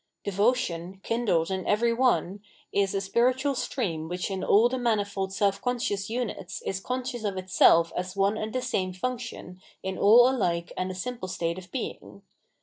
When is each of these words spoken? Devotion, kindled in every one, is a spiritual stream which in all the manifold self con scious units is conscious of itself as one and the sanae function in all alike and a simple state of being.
Devotion, 0.23 0.99
kindled 1.03 1.51
in 1.51 1.63
every 1.67 1.93
one, 1.93 2.41
is 2.71 2.95
a 2.95 3.01
spiritual 3.01 3.53
stream 3.53 4.09
which 4.09 4.31
in 4.31 4.43
all 4.43 4.67
the 4.67 4.79
manifold 4.79 5.31
self 5.31 5.61
con 5.61 5.77
scious 5.77 6.09
units 6.09 6.63
is 6.63 6.79
conscious 6.79 7.23
of 7.23 7.37
itself 7.37 7.93
as 7.95 8.15
one 8.15 8.35
and 8.35 8.51
the 8.51 8.61
sanae 8.63 8.95
function 8.95 9.61
in 9.83 9.99
all 9.99 10.27
alike 10.27 10.71
and 10.75 10.89
a 10.89 10.95
simple 10.95 11.27
state 11.27 11.59
of 11.59 11.71
being. 11.71 12.23